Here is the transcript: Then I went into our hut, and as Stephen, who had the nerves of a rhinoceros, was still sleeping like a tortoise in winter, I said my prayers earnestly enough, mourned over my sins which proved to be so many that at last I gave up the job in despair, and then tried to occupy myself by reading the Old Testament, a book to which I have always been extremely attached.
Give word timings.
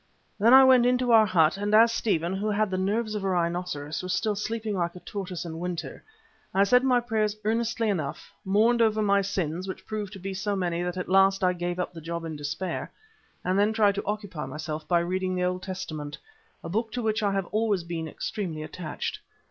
Then 0.39 0.51
I 0.51 0.63
went 0.63 0.87
into 0.87 1.11
our 1.11 1.27
hut, 1.27 1.57
and 1.57 1.75
as 1.75 1.91
Stephen, 1.91 2.33
who 2.33 2.49
had 2.49 2.71
the 2.71 2.75
nerves 2.79 3.13
of 3.13 3.23
a 3.23 3.29
rhinoceros, 3.29 4.01
was 4.01 4.13
still 4.13 4.35
sleeping 4.35 4.75
like 4.75 4.95
a 4.95 4.99
tortoise 4.99 5.45
in 5.45 5.59
winter, 5.59 6.03
I 6.55 6.63
said 6.63 6.83
my 6.83 6.99
prayers 6.99 7.35
earnestly 7.45 7.87
enough, 7.87 8.31
mourned 8.43 8.81
over 8.81 9.03
my 9.03 9.21
sins 9.21 9.67
which 9.67 9.85
proved 9.85 10.11
to 10.13 10.19
be 10.19 10.33
so 10.33 10.55
many 10.55 10.81
that 10.81 10.97
at 10.97 11.07
last 11.07 11.43
I 11.43 11.53
gave 11.53 11.77
up 11.77 11.93
the 11.93 12.01
job 12.01 12.25
in 12.25 12.35
despair, 12.35 12.89
and 13.45 13.59
then 13.59 13.73
tried 13.73 13.93
to 13.93 14.05
occupy 14.05 14.47
myself 14.47 14.87
by 14.87 15.01
reading 15.01 15.35
the 15.35 15.43
Old 15.43 15.61
Testament, 15.61 16.17
a 16.63 16.67
book 16.69 16.91
to 16.93 17.03
which 17.03 17.21
I 17.21 17.33
have 17.33 17.45
always 17.51 17.83
been 17.83 18.07
extremely 18.07 18.63
attached. 18.63 19.19